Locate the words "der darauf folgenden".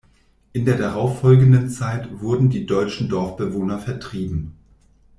0.65-1.69